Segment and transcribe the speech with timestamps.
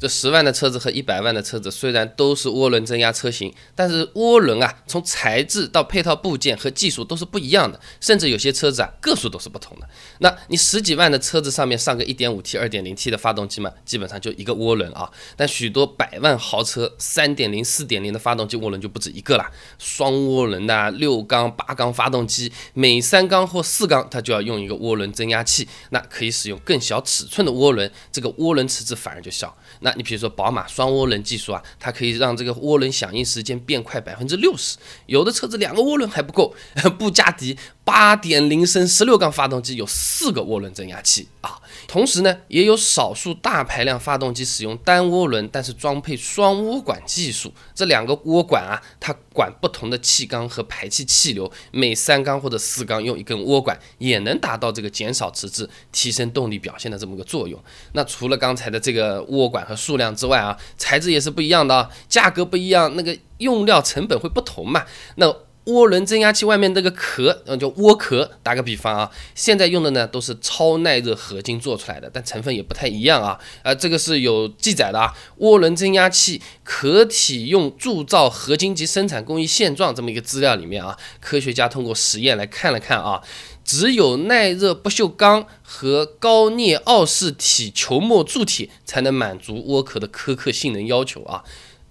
[0.00, 9.86] 这十万的车子和一百万的车子虽然都是涡轮增压车型，但是涡轮啊，从材质到配套部件和技术都是不一样的，甚至有些车子啊个数都是不同的。
[10.20, 15.10] 那你十几万的车子上面上个 1.5T、2.0T 的发动机嘛，基本上就一个涡轮啊。
[15.36, 19.44] 但许多百万豪车3.0、4.0的发动机涡轮就不止一个了，
[19.78, 29.54] 双涡轮的六缸、八缸发动机，每三缸或四缸它就要用一个涡轮增压器，那可以使用更小尺寸的涡轮，这个涡轮迟滞反而就小。
[29.80, 34.76] 那你比如说宝马双涡轮技术啊，它可以让这个涡轮响应时间变快百分之六十。
[35.06, 36.54] 有的车子两个涡轮还不够，
[36.98, 37.56] 布加迪
[37.90, 41.58] 八点零升十六缸发动机有四个涡轮增压器啊。
[41.88, 47.52] 同时呢，也有少数大排量发动机使用单涡轮，但是装配双涡管技术。
[47.74, 57.60] 这两个涡管啊，它管不同的气缸和排气气流，每三缸或者四缸用一根涡管，也能达到这个减少迟滞、提升动力表现的这么个作用。
[57.94, 64.84] 那除了刚才的这个涡管和数量之外啊，材质也是不一样的啊，价格不一样，那个用料成本会不同嘛？
[65.16, 65.34] 那。
[65.70, 68.30] 涡轮增压器外面那个壳，嗯，叫涡壳。
[68.42, 73.38] 打个比方啊，现在用的呢都是超耐热合金做出来的，但成分也不太一样啊。
[73.62, 75.14] 呃，这个是有记载的啊。
[75.38, 83.22] 涡轮增压器壳体用铸造合金及生产工艺现状这么一个资料里面啊，科学家通过实验来看了看啊，
[83.64, 91.44] 只有耐热不锈钢和高镍奥氏体球膜铸铁才能满足涡壳的苛刻性能要求啊。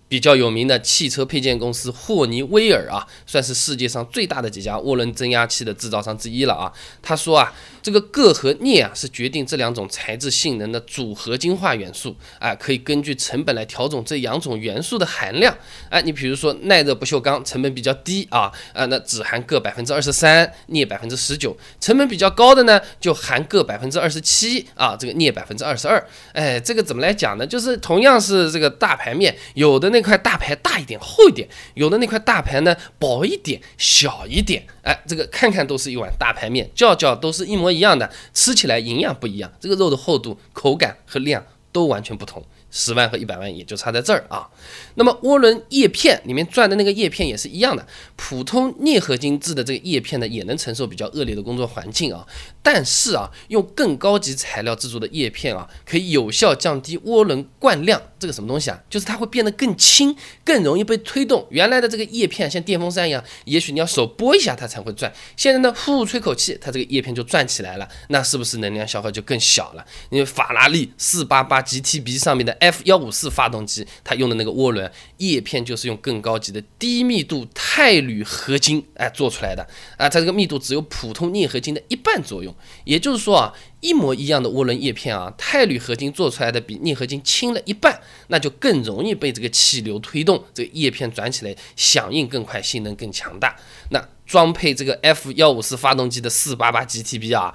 [0.09, 6.73] 比较有名的汽车配件公司霍尼韦尔啊，算是世界上最大的几家涡轮增压器的制造商之一了啊。
[7.01, 7.53] 他说啊。
[7.81, 15.55] 这个铬和镍啊，是决定这两种材质性能的主合金化元素啊，可以根据成本来调整这两种元素的含量。
[15.89, 21.55] 哎，你比如说耐热不锈钢成本比较低啊，啊，那只含铬百分之二十三，镍百分之十九。
[21.79, 26.05] 成本比较高的呢，就含铬百分之二十七啊，这个镍百分之二十二。
[26.33, 27.45] 哎，这个怎么来讲呢？
[27.45, 34.63] 就是同样是这个大排面，有的那块大排大一点、厚一点，有的那块大排呢薄一点、小一点。
[34.83, 42.43] 哎，这个看看都是一碗大排面，叫叫都是一模一样的，吃起来营养不一样，这个肉的厚度、口感和量都完全不同。
[42.71, 44.47] 十万和一百万也就差在这儿啊。
[44.93, 47.83] 那么涡轮叶片里面转的那个叶片也是一样的，
[48.15, 52.23] 普通镍合金制的这个叶片呢，也能承受比较恶劣的工作环境啊。
[52.61, 58.01] 但是啊，用更高级材料制作的叶片啊，可以有效降低涡轮惯量。
[58.19, 58.77] 这个什么东西啊？
[58.89, 61.47] 就是它会变得更轻，更容易被推动。
[61.51, 65.11] 原来的这个叶片像电风扇一样，也许你要手拨一下它才会转。
[65.37, 67.87] 现在呢，呼吹口气，它这个叶片就转起来了。
[68.09, 69.85] 那是不是能量消耗就更小了？
[70.09, 79.65] 因为法拉利四八八 GTB 上面的 F 幺五四发动机，它用的那个涡轮叶片就是用更高级的低密度钛铝合金哎做出来的
[79.95, 82.48] 啊，它这个密度只有普通镍合金的一半左右。
[82.83, 83.53] 也就是说啊。
[83.81, 93.55] 一模一样的涡轮叶片啊，钛铝合金做出来的比镍合金轻了一半，那就更容易被这个气流推动，这个叶片转起来响应更快，性能更强大。
[93.91, 97.53] 那装配这个 F 幺五四发动机的四八八 GTB 啊，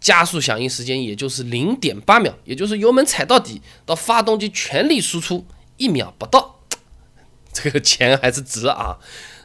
[0.00, 5.46] 加速响应时间也就是零点八秒，也就是油门踩到底到发动机全力输出
[5.76, 6.56] 一秒不到，
[7.54, 8.98] 这个钱还是值啊。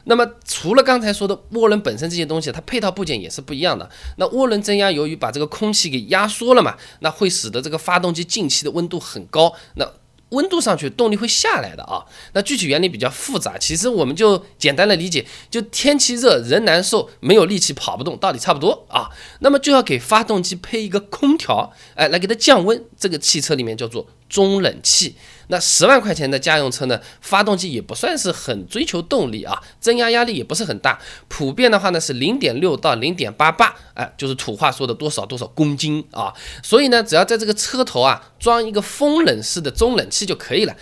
[0.08, 3.88] 那么除了刚才说的涡轮本身这些东西，它配套部件也是不一样的。
[4.16, 9.84] 那涡轮增压由于把这个空气给压缩了嘛，那会使得这个发动机进气的温度很高，那
[10.30, 12.06] 温度上去动力会下来的啊。
[12.34, 19.10] 那具体原理比较复杂，其实我们就简单的理解，就天气热人难受，没有力气跑不动，道理差不多啊。
[19.40, 22.84] 那么就要给发动机配一个空调，哎，来给它降温。
[22.96, 25.16] 这个汽车里面叫做中冷器。
[25.48, 30.98] 那十万块钱的家用车呢，发动机也不算是很追求动力啊，增压压力也不是很大，
[31.28, 40.74] 普遍的话呢是零点六到零点八八，哎，就是土话说的多少多少公斤啊，所以呢，只要在这个车头啊装一个风冷式的中冷器就可以了。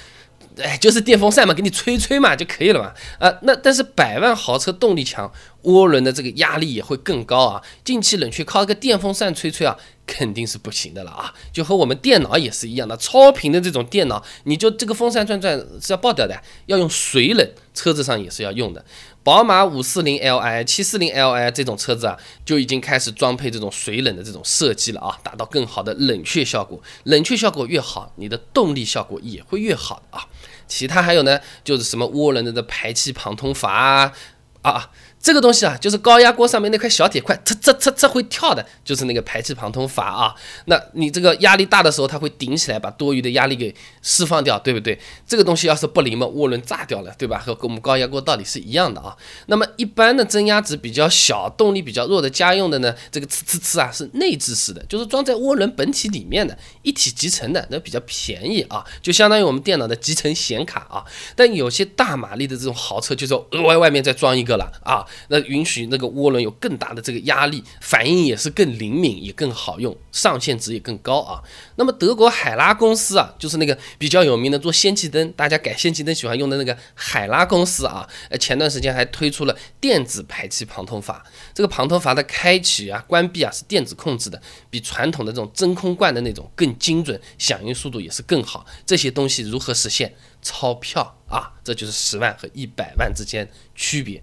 [0.62, 2.92] 哎，就是电风扇嘛，给你吹吹嘛就可以了嘛。
[3.18, 5.30] 啊，那但是百万豪车动力强，
[5.64, 7.62] 涡轮的这个压力也会更高啊。
[7.84, 9.76] 进气冷却靠一个电风扇吹吹啊，
[10.06, 11.34] 肯定是不行的了啊。
[11.52, 18.84] 就和我们电脑也是一样的，超频的这种电脑，你就这个风扇转转是要爆掉的，要用水冷，车子上也是要用的。
[19.22, 22.14] 宝马五四零 Li、七四零 Li 这种车子啊，
[22.44, 26.78] 就已经开始装配这种水冷的这种设计了啊，达到更好的冷却效果。
[27.04, 30.26] 冷却效果越好，你的动力效果也会越好啊。
[30.68, 34.12] 其他还有呢，就是什么涡轮的这排气旁通阀啊
[34.60, 34.90] 啊。
[35.24, 40.34] 这个东西啊，就是高压锅上面那块小铁块，呲呲呲呲会跳的，就是那个排气旁通阀啊。
[40.66, 45.00] 那你这个压力大的时候，它会顶起来，把多余的压力给释放掉，对不对？
[45.26, 47.38] 这个东西要是不灵嘛，涡轮炸掉了，对吧？
[47.38, 49.16] 和我们高压锅道理是一样的啊。
[49.46, 61.02] 那么一般的增压值比较小、动力比较弱的家用的呢，这个呲呲呲啊是内置式的，就是装在涡轮本体里面的，一体集成的，那比较便宜啊，就相当于我们电脑的集成显卡啊。
[61.34, 65.02] 但有些大马力的这种豪车，就是额外外面再装一个了啊。
[65.28, 71.42] 那允许那个涡轮有更大的这个压力，反应也是更灵敏，也更好用，上限值也更高啊。
[71.76, 81.24] 那么德国海拉公司啊，就是那个比较有名的做氙气灯，大家改氙气灯喜欢用的那个海拉公司啊，呃，前段时间还推出了电子排气旁通阀。
[81.54, 84.40] 这个旁通阀的开启啊、关闭啊是电子控制的，
[84.70, 88.64] 比传统的这种真空罐的那种更精准，响应速度也是更好。
[88.86, 90.14] 这些东西如何实现？
[90.42, 94.22] 钞票啊，这就是十万和一百万之间区别。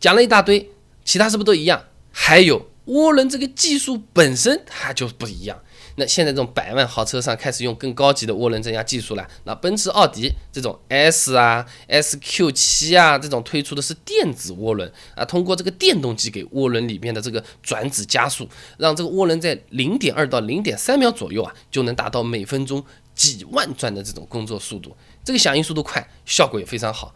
[0.00, 0.70] 讲了一大堆，
[1.04, 1.84] 其他是不是都一样？
[2.10, 5.62] 还有涡轮这个技术本身它就不一样。
[5.96, 9.28] 那现在这种百万豪车上开始用更高级的涡轮增压技术了。
[9.44, 18.48] 那奔驰、奥迪这种 S 啊、SQ7 啊这种推出的是电子涡轮啊，通过这个电动机给涡轮里面的这个转子加速，
[18.78, 22.82] 让这个涡轮在零点二到零点三秒左右啊，就能达到每分钟
[23.14, 24.96] 几万转的这种工作速度。
[25.22, 27.14] 这个响应速度快，效果也非常好。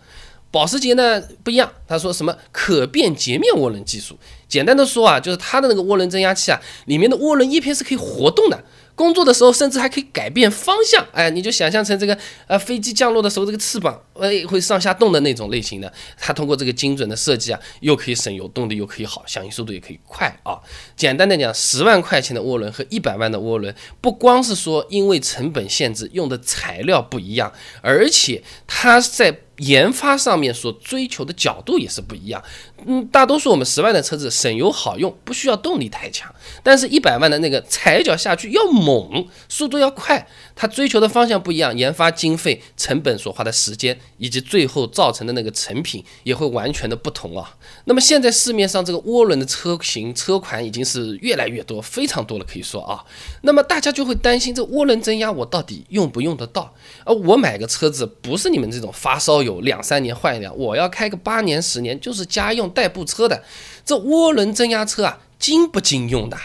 [0.55, 4.17] 保时捷呢不一样，他说什么可变截面涡轮技术？
[4.47, 8.63] 简单的说啊，就是它的那个涡轮增压器啊，里面的涡轮叶片是可以活动的。
[8.95, 12.17] 工作的时候甚至还可以改变方向，哎，你就想象成这个
[12.47, 15.93] 呃飞机降落的时候这个翅膀哎会上下动的那种类型的。
[16.17, 20.61] 它通过这个精准的设计啊，又可以省油，动力又可以好，响应速度也可以快啊。
[20.95, 27.53] 简单的讲，十万块钱的涡轮和一百万的涡轮，不光是说因为成本限制用的材料不一样，
[27.83, 32.43] 而且它在研发上面所追求的角度也是不一样。
[32.87, 47.57] 嗯，大多数我们十万的车子省油好用，不需要动力太强，但是一百万的那个踩脚下去要猛，速度要快，它追求的方向不一样，研发经费、成本所花的时间，以及最后造成的那个成品也会完全的不同啊。
[47.85, 53.05] 那么现在市面上这个涡轮的车型车款已经是越来越多，非常多了，可以说啊。
[53.43, 56.75] 那么大家就会担心这涡轮增压我到底用不用得到？
[57.05, 62.69] 而我买个车子不是你们这种发烧有两三年换一辆，我要开个八年十年，就是家用。
[62.71, 63.45] 代步车的
[63.85, 66.37] 这涡轮增压车啊，经不经用的？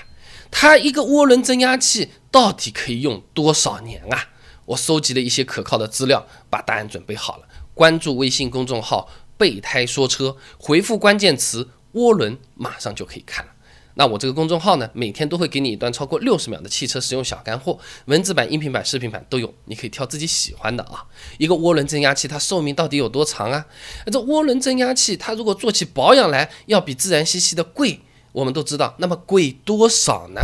[0.51, 4.29] 它一个涡轮增压器到底可以用多少年啊？
[4.65, 7.43] 我收集了一些可靠的资料，把答案准备好了。
[7.73, 13.51] 关注微信公众号“备胎说车”，回复关键词“涡轮”，马上就可以看了。
[13.99, 21.03] 那我这个公众号呢，每天都会给你一段超过六十秒的汽车实用小干货，文字版、音频版、视频版都有，你可以挑自己喜欢的啊。
[21.37, 23.65] 一个涡轮增压器它寿命到底有多长啊？
[24.05, 27.99] 这涡轮增压器它如果做起保养来要比自然吸气的贵，
[28.31, 30.39] 我们都知道，那么贵多少呢？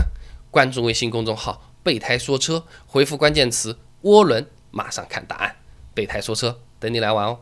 [0.51, 5.55] 关注微信公众号“备胎说车”，回复关键词“涡轮”，马上看答案。
[5.93, 7.39] 备胎说车，等你来玩哦。